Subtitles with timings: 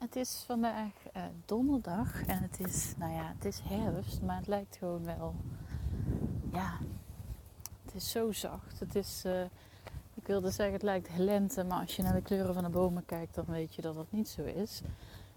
[0.00, 4.46] Het is vandaag uh, donderdag en het is, nou ja, het is herfst, maar het
[4.46, 5.34] lijkt gewoon wel,
[6.52, 6.78] ja,
[7.84, 8.80] het is zo zacht.
[8.80, 9.42] Het is, uh,
[10.14, 13.06] ik wilde zeggen het lijkt lente, maar als je naar de kleuren van de bomen
[13.06, 14.80] kijkt, dan weet je dat dat niet zo is.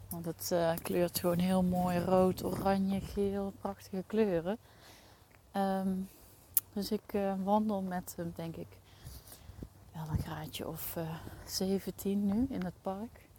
[0.09, 4.57] Want het uh, kleurt gewoon heel mooi rood, oranje, geel, prachtige kleuren.
[5.55, 6.09] Um,
[6.73, 8.77] dus ik wandel met, denk ik,
[9.93, 10.97] wel een graadje of
[11.45, 13.31] 17 nu in het park.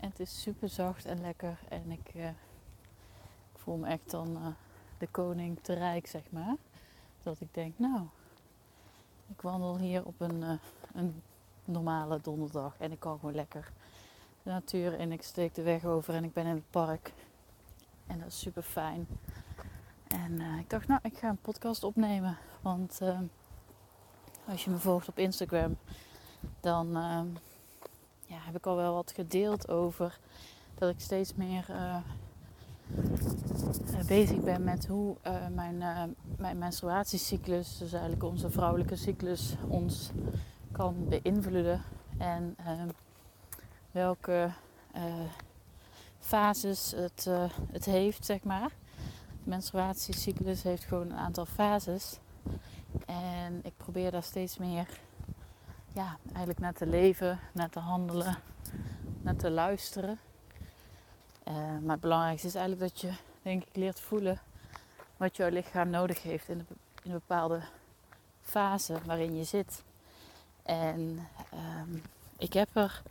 [0.00, 1.58] En het is super zacht en lekker.
[1.68, 2.28] En ik, uh,
[3.52, 4.46] ik voel me echt dan uh,
[4.98, 6.56] de koning te rijk, zeg maar.
[7.22, 8.06] Dat ik denk, nou,
[9.28, 10.52] ik wandel hier op een, uh,
[10.94, 11.22] een
[11.64, 12.74] normale donderdag.
[12.78, 13.72] En ik kan gewoon lekker
[14.42, 15.12] de natuur in.
[15.12, 17.12] Ik steek de weg over en ik ben in het park.
[18.06, 19.06] En dat is super fijn.
[20.08, 22.38] En ik dacht, nou, ik ga een podcast opnemen.
[22.60, 23.00] Want
[24.44, 25.76] als je me volgt op Instagram,
[26.60, 26.96] dan
[28.28, 30.18] ja, heb ik al wel wat gedeeld over
[30.74, 31.96] dat ik steeds meer uh,
[34.06, 35.84] bezig ben met hoe uh, mijn,
[36.36, 40.10] mijn menstruatiecyclus, dus eigenlijk onze vrouwelijke cyclus, ons
[40.72, 41.82] kan beïnvloeden.
[42.18, 42.56] En
[43.90, 44.50] welke
[46.18, 47.30] fases het,
[47.72, 48.70] het heeft, zeg maar.
[49.44, 52.18] De menstruatiecyclus heeft gewoon een aantal fases.
[53.06, 54.88] En ik probeer daar steeds meer
[55.98, 58.36] ja, eigenlijk naar te leven, naar te handelen,
[59.20, 60.18] naar te luisteren.
[61.48, 64.40] Uh, maar het belangrijkste is eigenlijk dat je, denk ik, leert voelen
[65.16, 66.66] wat jouw lichaam nodig heeft in,
[67.04, 67.60] een bepaalde
[68.42, 69.82] fase waarin je zit.
[70.62, 72.02] En um,
[72.38, 73.02] ik heb er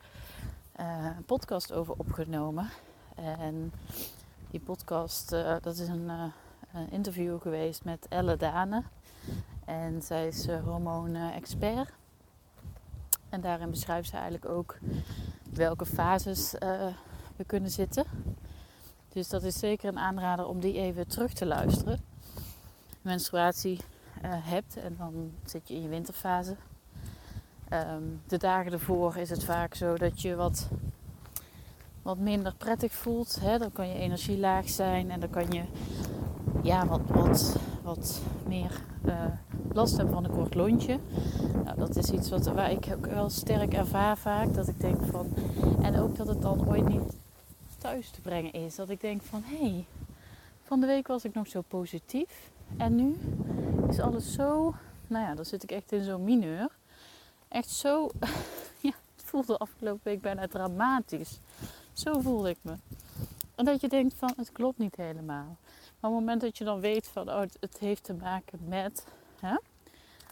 [0.80, 2.70] uh, een podcast over opgenomen.
[3.16, 3.74] En
[4.52, 6.10] die podcast, uh, dat is een,
[6.74, 8.84] een, interview geweest met Elle Dane.
[9.66, 11.97] En zij is hormoon-expert.
[13.38, 14.78] En daarin beschrijft ze eigenlijk ook
[15.54, 16.88] welke fases uh,
[17.36, 18.06] we kunnen zitten.
[19.10, 22.00] Dus dat is zeker een aanrader om die even terug te luisteren.
[23.02, 23.80] Menstruatie
[24.26, 26.56] uh, hebt en dan zit je in je winterfase.
[27.74, 30.70] Um, de dagen ervoor is het vaak zo dat je wat,
[32.02, 33.40] wat minder prettig voelt.
[33.42, 33.58] Hè?
[33.58, 35.64] Dan kan je energie laag zijn en dan kan je
[36.64, 38.72] ja, wat, wat, wat meer
[39.06, 39.26] uh,
[39.78, 41.00] last hebben van een kort lontje.
[41.64, 44.54] Nou, dat is iets wat, waar ik ook wel sterk ervaar vaak.
[44.54, 45.34] Dat ik denk van.
[45.82, 47.02] En ook dat het dan ooit niet
[47.78, 48.76] thuis te brengen is.
[48.76, 49.86] Dat ik denk van hé, hey,
[50.64, 52.50] van de week was ik nog zo positief.
[52.78, 53.18] En nu
[53.90, 54.74] is alles zo.
[55.08, 56.70] Nou ja, dan zit ik echt in zo'n mineur.
[57.48, 58.10] Echt zo.
[58.88, 61.40] ja, het voelde afgelopen week bijna dramatisch.
[61.94, 62.74] Zo voelde ik me.
[63.56, 65.58] En dat je denkt van het klopt niet helemaal.
[66.00, 69.04] Maar op het moment dat je dan weet van oh, het heeft te maken met.
[69.40, 69.58] Hè,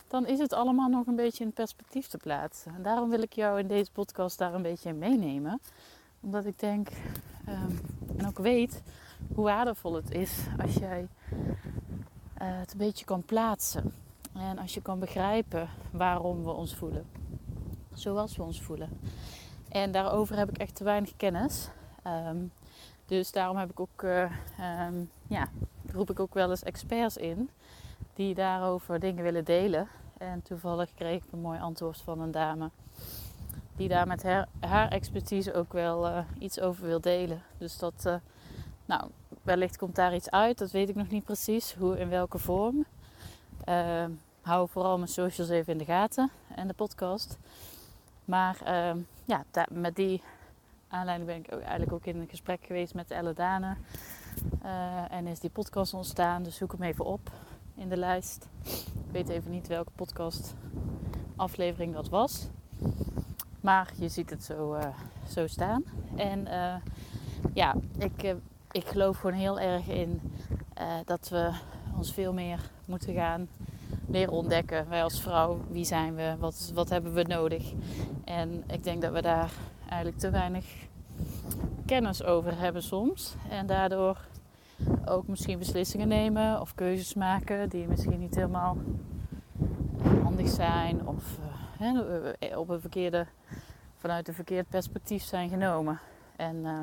[0.08, 2.76] dan is het allemaal nog een beetje in perspectief te plaatsen.
[2.76, 5.62] En daarom wil ik jou in deze podcast daar een beetje in meenemen.
[6.20, 6.90] Omdat ik denk
[7.50, 7.80] um,
[8.18, 8.82] en ook weet
[9.34, 11.48] hoe waardevol het is als jij uh,
[12.38, 13.94] het een beetje kan plaatsen.
[14.34, 17.06] En als je kan begrijpen waarom we ons voelen.
[17.94, 18.90] Zoals we ons voelen.
[19.70, 21.70] En daarover heb ik echt te weinig kennis.
[22.08, 22.52] Um,
[23.06, 24.32] dus daarom heb ik ook, uh,
[24.88, 25.50] um, ja,
[25.92, 27.50] roep ik ook wel eens experts in
[28.16, 29.88] die daarover dingen willen delen.
[30.18, 32.70] En toevallig kreeg ik een mooi antwoord van een dame
[33.76, 34.24] die daar met
[34.60, 37.42] haar, expertise ook wel uh, iets over wil delen.
[37.58, 38.16] Dus dat, uh,
[38.86, 39.10] nou,
[39.42, 42.86] wellicht komt daar iets uit, dat weet ik nog niet precies, hoe in welke vorm.
[43.66, 44.06] Uh,
[44.42, 47.38] hou vooral mijn socials even in de gaten en de podcast.
[48.26, 50.22] Maar ehm, ja, met die
[50.88, 53.76] aanleiding ben ik ook eigenlijk ook in een gesprek geweest met Elle Dane.
[55.10, 57.32] en is die podcast ontstaan, dus zoek hem even op
[57.76, 58.48] in de lijst.
[58.94, 60.56] Ik weet even niet welke podcast
[61.36, 62.48] aflevering dat was.
[63.62, 64.86] Maar je ziet het zo, uh,
[65.30, 65.84] zo staan.
[66.16, 66.76] En uh,
[67.54, 68.34] ja, ik, uh,
[68.72, 70.22] ik geloof gewoon heel erg in
[71.06, 71.52] dat we
[71.98, 73.48] ons veel meer moeten gaan
[74.08, 74.90] leren ontdekken.
[74.90, 76.36] Wij als vrouw, wie zijn we?
[76.40, 77.74] Wat, wat hebben we nodig?
[78.24, 79.52] En ik denk dat we daar
[79.88, 80.66] eigenlijk te weinig
[81.86, 83.36] kennis over hebben soms.
[83.50, 84.18] En daardoor
[85.06, 88.78] ook misschien beslissingen nemen of keuzes maken die misschien niet helemaal
[90.24, 91.38] handig zijn of
[91.82, 93.28] uh, op een verkeerde,
[93.98, 96.00] vanuit een verkeerd perspectief zijn genomen.
[96.36, 96.82] En uh,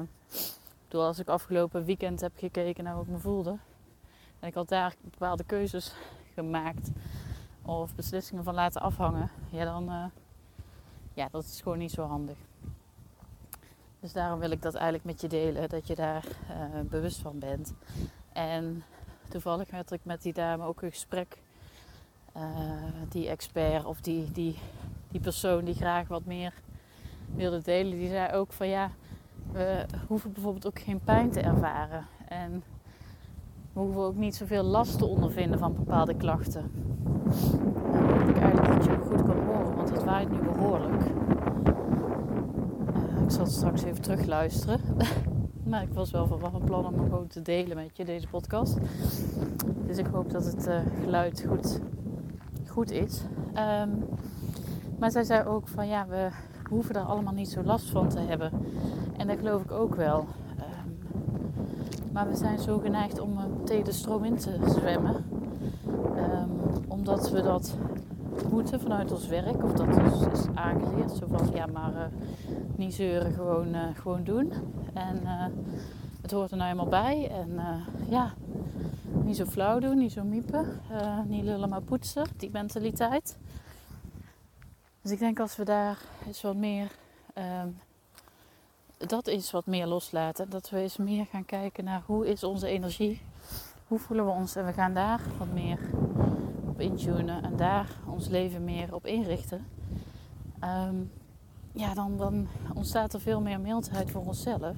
[0.88, 3.56] door als ik afgelopen weekend heb gekeken naar hoe ik me voelde.
[4.40, 5.94] En ik had daar bepaalde keuzes
[6.34, 6.90] gemaakt.
[7.62, 9.30] Of beslissingen van laten afhangen.
[9.50, 9.84] Ja, dan...
[9.90, 10.04] Uh,
[11.14, 12.36] ja, dat is gewoon niet zo handig.
[14.02, 15.68] Dus daarom wil ik dat eigenlijk met je delen.
[15.68, 17.74] Dat je daar uh, bewust van bent.
[18.32, 18.84] En
[19.28, 21.38] toevallig had ik met die dame ook een gesprek.
[22.36, 22.42] Uh,
[23.08, 24.58] die expert of die, die,
[25.10, 26.52] die persoon die graag wat meer
[27.34, 27.98] wilde delen.
[27.98, 28.90] Die zei ook van ja,
[29.52, 32.06] we hoeven bijvoorbeeld ook geen pijn te ervaren.
[32.28, 32.62] En
[33.72, 36.70] we hoeven ook niet zoveel last te ondervinden van bepaalde klachten.
[37.92, 41.01] En dat ik eigenlijk dat je ook goed kan horen, want het waait nu behoorlijk.
[43.32, 44.80] Zal straks even terugluisteren.
[45.70, 48.76] maar ik was wel van, plan om hem gewoon te delen met je, deze podcast.
[49.86, 51.80] Dus ik hoop dat het uh, geluid goed,
[52.66, 53.22] goed is.
[53.54, 54.04] Um,
[54.98, 56.28] maar zij zei ook van ja, we
[56.68, 58.50] hoeven er allemaal niet zo last van te hebben.
[59.16, 60.18] En dat geloof ik ook wel.
[60.58, 60.98] Um,
[62.12, 65.24] maar we zijn zo geneigd om tegen de stroom in te zwemmen.
[66.16, 66.50] Um,
[66.88, 67.76] omdat we dat
[68.50, 69.64] moeten vanuit ons werk.
[69.64, 71.10] Of dat ons is aangeleerd.
[71.10, 72.02] Zo van ja, maar uh,
[72.82, 74.52] niet zeuren, gewoon, uh, gewoon doen.
[74.94, 75.46] En uh,
[76.22, 77.30] het hoort er nou eenmaal bij.
[77.30, 77.60] En
[78.08, 78.34] ja,
[79.24, 80.80] niet zo flauw doen, niet zo miepen.
[81.26, 82.26] niet lullen maar poetsen.
[82.36, 83.36] Die mentaliteit.
[85.02, 86.90] Dus ik denk als we daar eens wat meer,
[87.62, 87.78] um,
[88.96, 90.50] dat is wat meer loslaten.
[90.50, 93.20] Dat we eens meer gaan kijken naar hoe is onze energie,
[93.86, 95.78] hoe voelen we ons en we gaan daar wat meer
[96.68, 99.66] op intunen en daar ons leven meer op inrichten.
[100.64, 101.10] Um,
[101.72, 104.76] ja, dan, ontstaat er veel meer mildheid voor onszelf.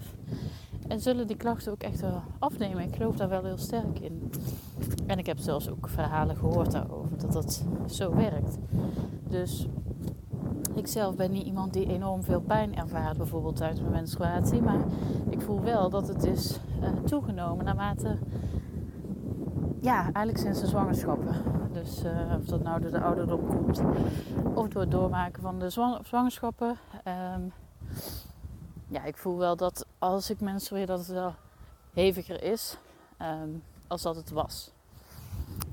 [0.88, 2.82] En zullen die klachten ook echt wel afnemen.
[2.82, 4.31] Ik geloof daar wel heel sterk in.
[5.06, 8.58] En ik heb zelfs ook verhalen gehoord daarover dat dat zo werkt.
[9.29, 9.69] Dus
[10.75, 14.62] ik zelf ben niet iemand die enorm veel pijn ervaart, bijvoorbeeld tijdens mijn menstruatie.
[14.62, 14.85] Maar
[15.29, 18.19] ik voel wel dat het is uh, toegenomen naarmate,
[19.81, 21.35] ja, eigenlijk sinds de zwangerschappen.
[21.75, 23.82] Dus uh, of dat nou door de ouderdom komt
[24.55, 25.71] of door het doormaken van de
[26.03, 26.76] zwangerschappen.
[27.35, 27.53] Um,
[28.88, 31.35] ja, ik voel wel dat als ik menstrueer dat het wel
[31.93, 32.79] heviger is
[33.23, 34.71] um, als dat het was.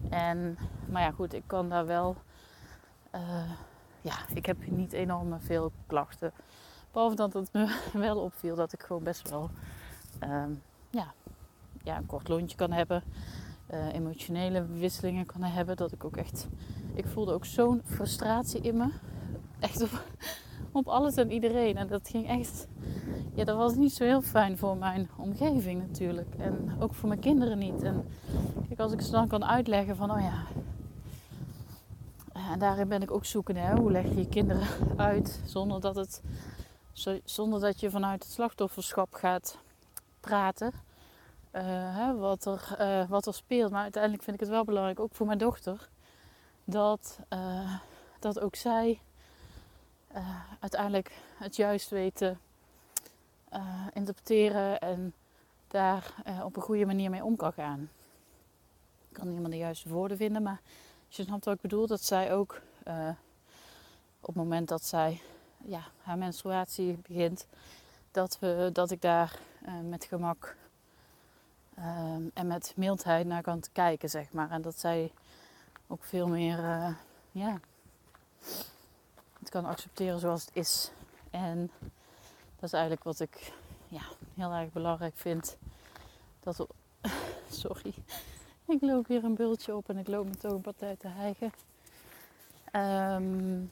[0.10, 0.58] En,
[0.90, 2.16] maar ja, goed, ik kan daar wel...
[3.16, 3.52] Uh,
[4.02, 6.34] ja, ik heb niet enorm veel klachten.
[6.92, 9.50] Behalve dat het me wel opviel dat ik gewoon best wel
[10.24, 11.14] um, ja,
[11.84, 13.04] ja, een kort lontje kan hebben.
[13.74, 15.76] Uh, emotionele wisselingen kan hebben.
[15.76, 16.48] Dat ik ook echt.
[16.94, 18.90] Ik voelde ook zo'n frustratie in me.
[19.60, 20.04] Echt op,
[20.82, 21.78] op alles en iedereen.
[21.78, 22.68] En dat ging echt.
[23.34, 26.36] Ja, dat was niet zo heel fijn voor mijn omgeving natuurlijk.
[26.38, 27.84] En ook voor mijn kinderen niet.
[27.84, 28.06] En
[28.68, 30.44] kijk, als ik ze dan kan uitleggen van, oh ja,
[32.52, 33.56] en daarin ben ik ook zoeken.
[33.56, 33.76] Hè?
[33.76, 36.22] Hoe leg je je kinderen uit zonder dat, het,
[37.24, 39.58] zonder dat je vanuit het slachtofferschap gaat
[40.20, 40.72] praten.
[41.56, 41.62] Uh,
[41.96, 43.72] hè, wat, er, uh, wat er speelt.
[43.72, 45.90] Maar uiteindelijk vind ik het wel belangrijk, ook voor mijn dochter,
[46.64, 47.76] dat, uh,
[48.20, 49.02] dat ook zij
[50.60, 52.40] uiteindelijk het juist weten
[53.94, 55.14] interpreteren en
[55.68, 57.90] daar op een goede manier mee om kan gaan.
[59.10, 60.62] Ik kan niet helemaal de juiste woorden vinden, maar
[61.08, 62.62] je snapt wat ik bedoel, dat zij ook
[64.20, 65.22] op het moment dat zij
[65.58, 67.48] ja, haar menstruatie begint,
[68.12, 69.40] dat, we, dat ik daar
[69.84, 70.56] met gemak
[72.34, 74.52] en met mildheid naar kan kijken, zeg maar.
[74.52, 75.12] En dat zij
[75.88, 76.58] ook veel meer,
[77.32, 77.60] ja,
[79.40, 80.92] het kan accepteren zoals het is.
[81.30, 81.72] En
[82.56, 83.54] dat is eigenlijk wat ik
[83.88, 84.02] ja,
[84.36, 85.58] heel erg belangrijk vind.
[86.40, 86.68] Dat,
[87.50, 87.94] sorry,
[88.66, 91.52] ik loop hier een bultje op en ik loop met toch een partij te hijgen.
[92.76, 93.72] Um,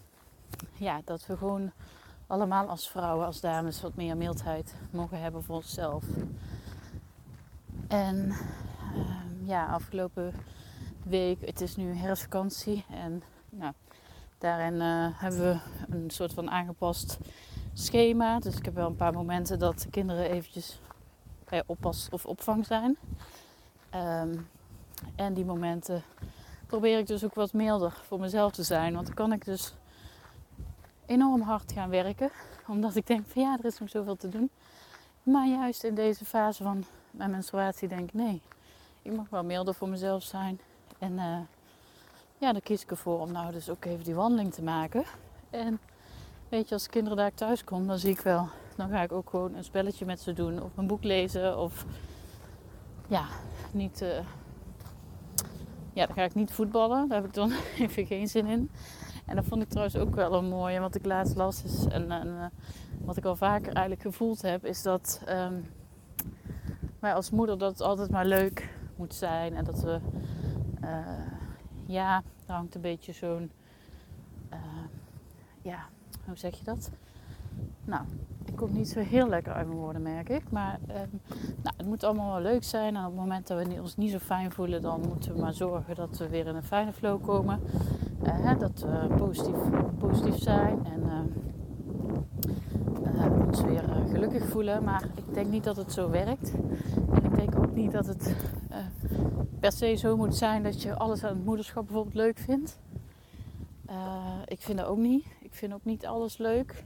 [0.73, 1.71] ja, dat we gewoon
[2.27, 6.03] allemaal als vrouwen, als dames, wat meer mildheid mogen hebben voor onszelf.
[7.89, 8.15] En
[8.95, 10.33] um, ja, afgelopen
[11.03, 13.73] week, het is nu herfstvakantie en nou,
[14.37, 15.59] daarin uh, hebben we
[15.95, 17.17] een soort van aangepast
[17.73, 18.39] schema.
[18.39, 20.79] Dus ik heb wel een paar momenten dat de kinderen eventjes
[21.49, 22.97] bij oppas of opvang zijn.
[23.95, 24.47] Um,
[25.15, 26.03] en die momenten
[26.67, 28.93] probeer ik dus ook wat milder voor mezelf te zijn.
[28.93, 29.73] Want dan kan ik dus
[31.05, 32.31] enorm hard gaan werken.
[32.67, 34.49] Omdat ik denk van ja, er is nog zoveel te doen.
[35.23, 38.41] Maar juist in deze fase van mijn menstruatie denk ik nee.
[39.01, 40.59] Ik mag wel milder voor mezelf zijn.
[40.97, 41.37] En uh,
[42.37, 45.03] ja, dan kies ik ervoor om nou dus ook even die wandeling te maken.
[45.49, 45.79] En
[46.49, 48.49] weet je, als kinderen daar thuis komen, dan zie ik wel.
[48.75, 50.61] Dan ga ik ook gewoon een spelletje met ze doen.
[50.61, 51.57] Of een boek lezen.
[51.57, 51.85] Of
[53.07, 53.25] ja,
[53.71, 54.01] niet...
[54.01, 54.19] Uh,
[55.93, 57.07] ja, dan ga ik niet voetballen.
[57.07, 58.71] Daar heb ik dan even geen zin in.
[59.25, 62.11] En dat vond ik trouwens ook wel een mooie, wat ik laatst las is, en,
[62.11, 62.45] en uh,
[63.01, 65.65] wat ik al vaker eigenlijk gevoeld heb, is dat um,
[66.99, 69.55] wij als moeder dat het altijd maar leuk moet zijn.
[69.55, 69.99] En dat we,
[70.83, 70.97] uh,
[71.85, 73.51] ja, er hangt een beetje zo'n,
[74.53, 74.57] uh,
[75.61, 75.85] ja,
[76.25, 76.91] hoe zeg je dat?
[77.85, 78.03] Nou,
[78.45, 80.51] ik kom niet zo heel lekker uit mijn woorden, merk ik.
[80.51, 81.21] Maar um,
[81.63, 82.95] nou, het moet allemaal wel leuk zijn.
[82.95, 85.53] En op het moment dat we ons niet zo fijn voelen, dan moeten we maar
[85.53, 87.59] zorgen dat we weer in een fijne flow komen.
[88.23, 89.57] Uh, dat we positief,
[89.97, 91.01] positief zijn en
[93.15, 94.83] uh, ons weer gelukkig voelen.
[94.83, 96.51] Maar ik denk niet dat het zo werkt.
[97.13, 98.35] En ik denk ook niet dat het
[99.59, 102.79] per se zo moet zijn dat je alles aan het moederschap bijvoorbeeld leuk vindt.
[104.45, 105.25] ik vind dat ook niet.
[105.41, 106.83] Ik vind ook niet alles leuk.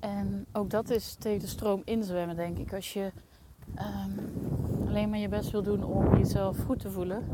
[0.00, 2.72] En ook dat is tegen de stroom inzwemmen, denk ik.
[2.72, 3.12] Als je
[3.78, 7.24] um, alleen maar je best wil doen om jezelf goed te voelen.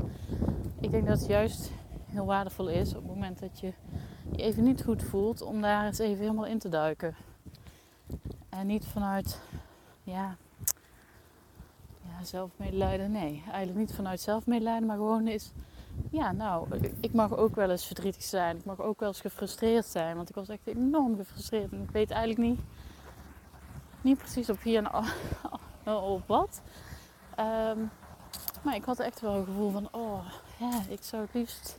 [0.81, 1.71] Ik denk dat het juist
[2.07, 3.73] heel waardevol is op het moment dat je
[4.31, 7.15] je even niet goed voelt, om daar eens even helemaal in te duiken.
[8.49, 9.41] En niet vanuit,
[10.03, 10.37] ja
[12.27, 13.11] zelfmedelijden.
[13.11, 15.53] Nee, eigenlijk niet vanuit zelfmedelijden, maar gewoon is
[16.11, 16.67] ja, nou,
[17.01, 18.57] ik mag ook wel eens verdrietig zijn.
[18.57, 20.17] Ik mag ook wel eens gefrustreerd zijn.
[20.17, 21.73] Want ik was echt enorm gefrustreerd.
[21.73, 22.61] En ik weet eigenlijk niet,
[24.01, 24.95] niet precies op wie en
[25.95, 26.61] op wat.
[27.39, 27.91] Um,
[28.63, 30.25] maar ik had echt wel een gevoel van, oh,
[30.59, 31.79] ja, ik zou het liefst...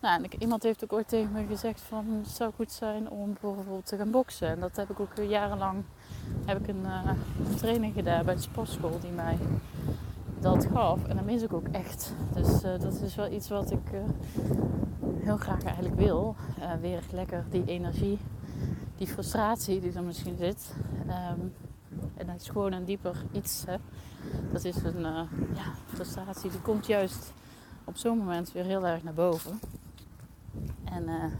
[0.00, 3.86] Nou, iemand heeft ook ooit tegen me gezegd van, het zou goed zijn om bijvoorbeeld
[3.86, 4.48] te gaan boksen.
[4.48, 5.82] En dat heb ik ook jarenlang,
[6.44, 9.38] heb ik een, een training gedaan bij de sportschool die mij
[10.38, 11.06] dat gaf.
[11.06, 12.14] En dat mis ik ook echt.
[12.34, 14.00] Dus uh, dat is wel iets wat ik uh,
[15.24, 16.36] heel graag eigenlijk wil.
[16.80, 18.18] Weer lekker die energie,
[18.96, 20.74] die frustratie die er misschien zit.
[21.06, 21.52] Um,
[22.16, 23.64] en dat is gewoon een dieper iets.
[23.66, 23.76] Hè.
[24.52, 25.02] Dat is een
[25.54, 27.32] ja, frustratie die komt juist
[27.84, 29.60] op zo'n moment weer heel erg naar boven.
[31.06, 31.32] En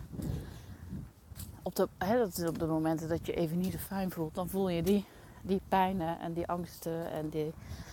[1.62, 4.48] op de, hè, dat is op de momenten dat je even niet fijn voelt, dan
[4.48, 5.04] voel je die,
[5.42, 7.52] die pijnen en die angsten en die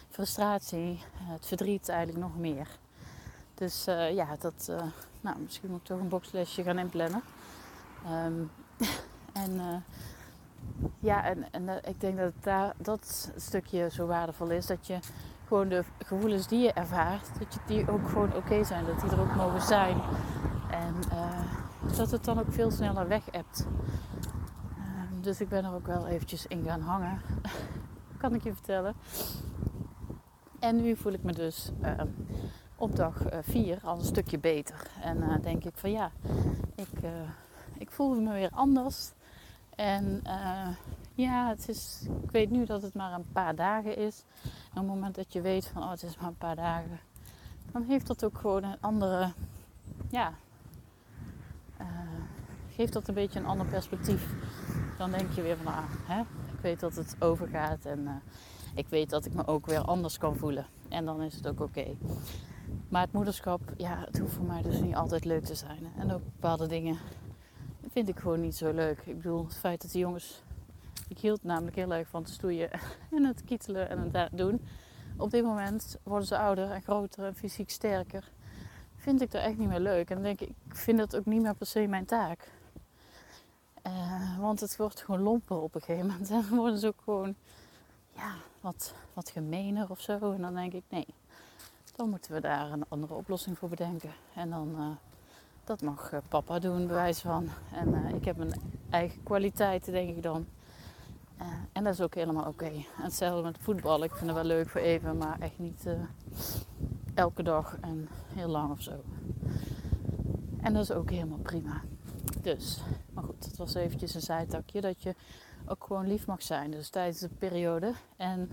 [0.09, 2.67] frustratie, het verdriet eigenlijk nog meer.
[3.53, 4.71] Dus uh, ja, dat,
[5.21, 7.21] nou, misschien moet ik toch een boxlesje gaan inplannen.
[8.25, 8.51] Um,
[9.43, 9.83] en
[10.99, 14.65] ja, en, en ik denk dat dat stukje zo waardevol is.
[14.65, 14.99] Dat je
[15.47, 18.85] gewoon de gevoelens die je ervaart, dat je die ook gewoon oké zijn.
[18.85, 19.97] Dat die er ook mogen zijn.
[21.09, 23.67] En dat het dan ook veel sneller weg hebt.
[24.77, 27.21] Um, dus ik ben er ook wel eventjes in gaan hangen.
[28.17, 28.95] kan ik je vertellen.
[30.59, 31.91] En nu voel ik me dus uh,
[32.75, 34.87] op dag 4 uh, al een stukje beter.
[35.01, 36.11] En uh, denk ik van ja,
[36.75, 37.09] ik, uh,
[37.77, 39.11] ik voel me weer anders.
[39.75, 40.21] En
[41.13, 44.23] ja, het is, ik weet nu dat het maar een paar dagen is.
[44.43, 46.99] En op het moment dat je weet van oh, het is maar een paar dagen,
[47.71, 49.31] dan heeft dat ook gewoon een andere,
[50.09, 50.33] ja,
[52.69, 54.33] geeft dat een beetje een ander perspectief.
[54.97, 56.19] Dan denk je weer van ah, hè,
[56.53, 58.21] ik weet dat het overgaat en
[58.75, 60.65] ik weet dat ik me ook weer anders kan voelen.
[60.89, 61.95] En dan is het ook oké.
[62.89, 65.91] Maar het moederschap, ja, het hoeft voor mij dus niet altijd leuk te zijn.
[65.97, 66.97] En ook bepaalde dingen
[67.91, 68.99] vind ik gewoon niet zo leuk.
[69.05, 70.43] Ik bedoel, het feit dat die jongens...
[71.07, 72.69] Ik hield namelijk heel erg van te stoeien
[73.15, 74.61] en het kietelen en het doen.
[75.17, 78.31] Op dit moment worden ze ouder en groter en fysiek sterker.
[79.07, 80.09] Vind ik dat echt niet meer leuk.
[80.09, 82.51] En denk ik, ik vind dat ook niet meer per se mijn taak.
[83.87, 86.29] Uh, want het wordt gewoon lompen op een gegeven moment.
[86.29, 87.35] En dan worden ze ook gewoon
[88.15, 90.31] ja, wat, wat gemener of zo.
[90.31, 91.05] En dan denk ik, nee,
[91.95, 94.11] dan moeten we daar een andere oplossing voor bedenken.
[94.33, 94.87] En dan, uh,
[95.63, 97.49] dat mag uh, papa doen, bewijs van.
[97.73, 100.45] En ik heb mijn eigen kwaliteiten, denk ik dan.
[101.71, 102.71] en dat is ook helemaal oké.
[103.01, 104.03] Hetzelfde met voetbal.
[104.03, 105.85] Ik vind het wel leuk voor even, maar echt niet
[107.17, 109.03] elke dag en heel lang of zo.
[110.61, 111.81] En dat is ook helemaal prima.
[112.41, 112.81] Dus,
[113.13, 115.15] maar goed, het was eventjes een zijtakje dat je
[115.65, 116.71] ook gewoon lief mag zijn.
[116.71, 118.51] Dus tijdens de periode en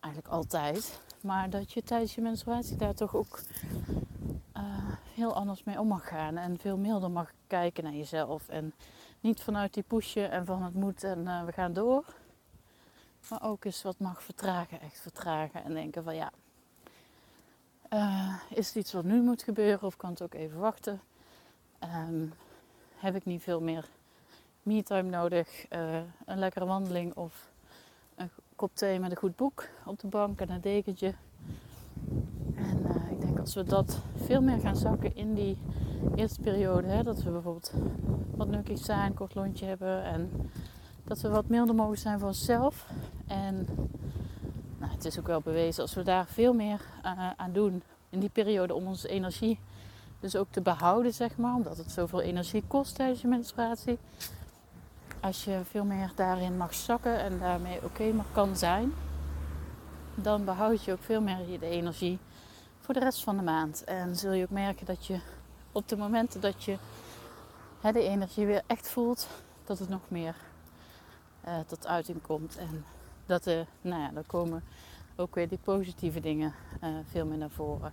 [0.00, 1.00] eigenlijk altijd.
[1.20, 3.40] Maar dat je tijdens je menstruatie daar toch ook
[4.56, 4.62] uh,
[5.14, 6.36] heel anders mee om mag gaan.
[6.36, 8.48] En veel milder mag kijken naar jezelf.
[8.48, 8.74] En
[9.20, 12.04] niet vanuit die pushje en van het moet en uh, we gaan door.
[13.30, 15.64] Maar ook eens wat mag vertragen, echt vertragen.
[15.64, 16.32] En denken van ja,
[17.92, 21.00] uh, is het iets wat nu moet gebeuren of kan het ook even wachten?
[22.08, 22.32] Um,
[22.96, 23.88] heb ik niet veel meer
[24.62, 25.66] me-time nodig.
[25.72, 27.50] Uh, een lekkere wandeling of
[28.14, 31.14] een kop thee met een goed boek op de bank en een dekentje.
[32.54, 35.58] En uh, ik denk als we dat veel meer gaan zakken in die
[36.14, 37.72] eerste periode, hè, dat we bijvoorbeeld
[38.36, 40.50] wat nukkig zijn, kort lontje hebben en
[41.04, 42.90] dat we wat milder mogen zijn voor onszelf.
[43.26, 43.66] En
[44.98, 48.28] het is ook wel bewezen als we daar veel meer uh, aan doen in die
[48.28, 49.58] periode om onze energie
[50.20, 53.98] dus ook te behouden, zeg maar, omdat het zoveel energie kost tijdens je menstruatie.
[55.20, 58.92] Als je veel meer daarin mag zakken en daarmee oké mag kan zijn,
[60.14, 62.18] dan behoud je ook veel meer de energie
[62.80, 63.84] voor de rest van de maand.
[63.84, 65.20] En zul je ook merken dat je
[65.72, 66.76] op de momenten dat je
[67.80, 69.28] hè, de energie weer echt voelt,
[69.64, 70.34] dat het nog meer
[71.46, 72.56] uh, tot uiting komt.
[72.56, 72.84] En
[73.26, 74.62] dat er, nou ja, dan komen
[75.20, 77.92] ook weer die positieve dingen uh, veel meer naar voren.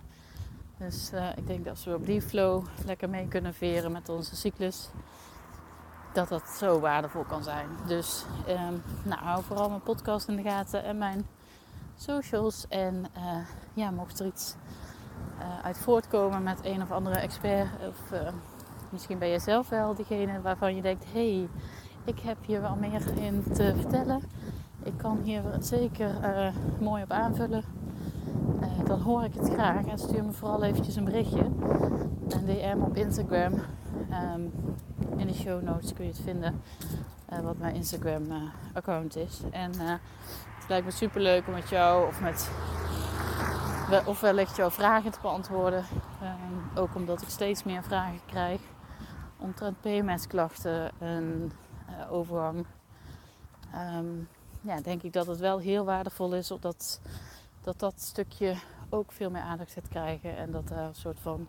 [0.78, 4.08] Dus uh, ik denk dat als we op die flow lekker mee kunnen veren met
[4.08, 4.88] onze cyclus,
[6.12, 7.68] dat dat zo waardevol kan zijn.
[7.86, 11.26] Dus um, nou, hou vooral mijn podcast in de gaten en mijn
[11.96, 12.68] socials.
[12.68, 13.36] En uh,
[13.74, 14.54] ja, mocht er iets
[15.62, 18.12] uit voortkomen met een of andere expert, of
[18.90, 21.48] misschien ben je zelf wel diegene waarvan je denkt: hé, hey,
[22.04, 24.22] ik heb hier wel meer in te vertellen.
[25.06, 26.14] Kan hier zeker
[26.80, 27.64] mooi op aanvullen.
[28.84, 31.44] dan hoor ik het graag en stuur me vooral eventjes een berichtje.
[32.28, 33.52] Een DM op Instagram.
[34.34, 34.52] Um,
[35.16, 36.62] in de show notes kun je het vinden.
[37.32, 38.36] Uh, wat mijn Instagram uh,
[38.72, 39.40] account is.
[39.50, 39.90] En uh,
[40.58, 42.50] het lijkt me super leuk om met jou of met
[44.06, 45.84] of wellicht jouw vragen te beantwoorden.
[46.22, 48.60] Um, ook omdat ik steeds meer vragen krijg
[49.36, 51.52] omtrent PMS-klachten en
[52.10, 52.66] overgang.
[53.96, 54.28] Um,
[54.66, 57.00] ja, denk ik dat het wel heel waardevol is dat,
[57.60, 58.54] dat dat stukje
[58.88, 60.36] ook veel meer aandacht gaat krijgen.
[60.36, 61.48] En dat een soort van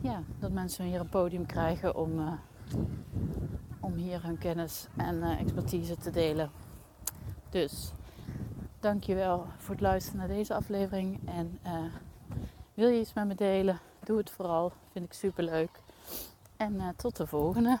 [0.00, 2.32] ja, dat mensen hier een podium krijgen om, uh,
[3.80, 6.50] om hier hun kennis en uh, expertise te delen.
[7.50, 7.92] Dus
[8.80, 11.28] dankjewel voor het luisteren naar deze aflevering.
[11.28, 11.84] En uh,
[12.74, 13.78] wil je iets met me delen?
[14.04, 14.72] Doe het vooral.
[14.92, 15.70] Vind ik super leuk.
[16.56, 17.80] En tot de volgende.